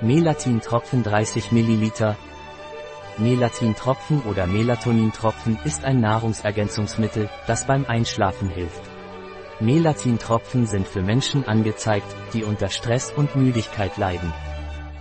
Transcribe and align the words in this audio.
Melatintropfen 0.00 1.04
30 1.04 1.52
ml. 1.52 2.16
Melatintropfen 3.16 4.22
oder 4.22 4.46
Melatonintropfen 4.46 5.56
ist 5.64 5.84
ein 5.84 6.00
Nahrungsergänzungsmittel, 6.00 7.30
das 7.46 7.66
beim 7.66 7.86
Einschlafen 7.86 8.48
hilft. 8.48 8.82
Melatintropfen 9.60 10.66
sind 10.66 10.88
für 10.88 11.00
Menschen 11.00 11.46
angezeigt, 11.46 12.08
die 12.32 12.42
unter 12.42 12.70
Stress 12.70 13.12
und 13.12 13.36
Müdigkeit 13.36 13.96
leiden. 13.96 14.32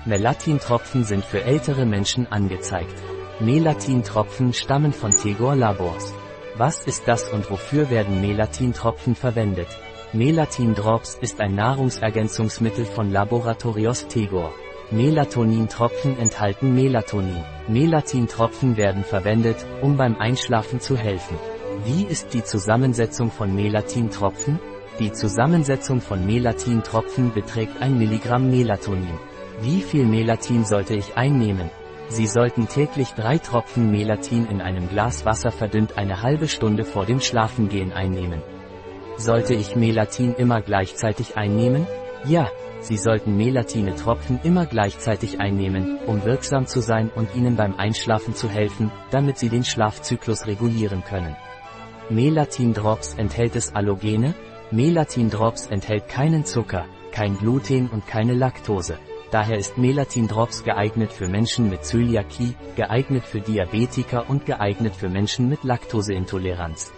Melatintropfen 0.06 1.04
sind 1.04 1.26
für 1.26 1.44
ältere 1.44 1.88
Menschen 1.88 2.32
angezeigt. 2.32 2.96
Melatintropfen 3.40 4.54
stammen 4.54 4.94
von 4.94 5.10
Tegor 5.10 5.56
Labors. 5.56 6.14
Was 6.56 6.86
ist 6.86 7.08
das 7.08 7.30
und 7.30 7.50
wofür 7.50 7.90
werden 7.90 8.22
Melatintropfen 8.22 9.16
verwendet? 9.16 9.70
Melatin 10.14 10.76
Drops 10.76 11.18
ist 11.20 11.42
ein 11.42 11.56
Nahrungsergänzungsmittel 11.56 12.86
von 12.86 13.10
Laboratorios 13.10 14.06
Tegor. 14.08 14.54
Melatonintropfen 14.94 16.20
enthalten 16.20 16.76
Melatonin. 16.76 17.44
Melatintropfen 17.68 18.78
werden 18.78 19.04
verwendet, 19.04 19.66
um 19.82 19.98
beim 19.98 20.18
Einschlafen 20.18 20.80
zu 20.80 20.96
helfen. 20.96 21.36
Wie 21.84 22.04
ist 22.04 22.36
die 22.36 22.44
Zusammensetzung 22.44 23.32
von 23.32 23.56
Melatintropfen? 23.56 24.60
Die 25.00 25.12
Zusammensetzung 25.12 26.00
von 26.00 26.24
Melatintropfen 26.28 27.34
beträgt 27.34 27.82
1 27.82 27.98
Milligramm 27.98 28.52
Melatonin. 28.52 29.18
Wie 29.62 29.82
viel 29.82 30.06
Melatin 30.06 30.64
sollte 30.64 30.94
ich 30.94 31.18
einnehmen? 31.18 31.72
Sie 32.10 32.28
sollten 32.28 32.68
täglich 32.68 33.14
drei 33.14 33.40
Tropfen 33.40 33.90
Melatin 33.90 34.46
in 34.46 34.62
einem 34.62 34.90
Glas 34.90 35.26
Wasser 35.26 35.52
verdünnt 35.52 35.98
eine 35.98 36.22
halbe 36.22 36.48
Stunde 36.48 36.86
vor 36.86 37.08
dem 37.08 37.20
Schlafengehen 37.20 37.94
einnehmen. 37.94 38.44
Sollte 39.18 39.56
ich 39.56 39.76
Melatin 39.76 40.36
immer 40.36 40.62
gleichzeitig 40.62 41.36
einnehmen? 41.36 41.88
Ja, 42.26 42.48
Sie 42.84 42.98
sollten 42.98 43.38
Melatine 43.38 43.96
Tropfen 43.96 44.42
immer 44.44 44.66
gleichzeitig 44.66 45.40
einnehmen, 45.40 46.00
um 46.06 46.26
wirksam 46.26 46.68
zu 46.68 46.82
sein 46.82 47.10
und 47.16 47.34
Ihnen 47.34 47.56
beim 47.56 47.78
Einschlafen 47.78 48.36
zu 48.36 48.50
helfen, 48.50 48.92
damit 49.10 49.38
Sie 49.38 49.48
den 49.48 49.64
Schlafzyklus 49.64 50.48
regulieren 50.48 51.02
können. 51.06 51.34
Melatin 52.10 52.74
Drops 52.74 53.14
enthält 53.14 53.56
es 53.56 53.74
Allogene? 53.74 54.36
Melatin 54.72 55.30
Drops 55.30 55.68
enthält 55.68 56.10
keinen 56.10 56.44
Zucker, 56.44 56.86
kein 57.14 57.38
Gluten 57.38 57.88
und 57.88 58.06
keine 58.06 58.34
Laktose. 58.34 59.00
Daher 59.32 59.58
ist 59.58 59.78
Melatin 59.78 60.28
Drops 60.28 60.66
geeignet 60.66 61.14
für 61.14 61.30
Menschen 61.30 61.70
mit 61.70 61.86
Zöliakie, 61.86 62.54
geeignet 62.76 63.24
für 63.24 63.40
Diabetiker 63.40 64.30
und 64.30 64.46
geeignet 64.46 64.94
für 64.94 65.08
Menschen 65.08 65.48
mit 65.48 65.64
Laktoseintoleranz. 65.64 66.92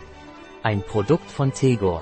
Ein 0.64 0.82
Produkt 0.82 1.30
von 1.30 1.54
Tegor, 1.54 2.02